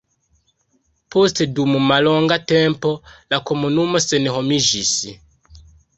Poste 1.11 1.43
dum 1.59 1.71
mallonga 1.91 2.37
tempo 2.53 2.89
la 3.35 3.39
komunumo 3.51 3.97
senhomiĝis. 4.07 4.95